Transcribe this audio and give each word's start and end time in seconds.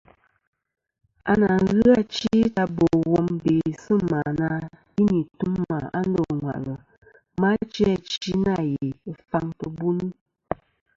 À 1.31 1.33
nà 1.41 1.49
ghɨ 1.77 1.87
achi 2.01 2.33
ta 2.55 2.63
bò 2.75 2.87
wom 3.11 3.27
bê 3.43 3.55
sɨ̂ 3.83 3.97
mà 4.11 4.21
na 4.39 4.49
yi 4.93 5.03
n-nî 5.05 5.21
tum 5.37 5.53
mà 5.69 5.77
a 5.99 6.01
ndô 6.09 6.23
ŋwàʼlɨ, 6.39 6.73
ma 7.39 7.49
chi 7.71 7.83
achi 7.93 8.31
nâ 8.45 8.55
ghè 8.71 8.91
faŋ 9.29 9.45
tɨ̀ 9.59 9.69
buni. 9.77 10.07